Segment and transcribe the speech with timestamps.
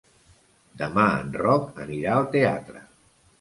[0.79, 2.83] Demà en Roc anirà al teatre.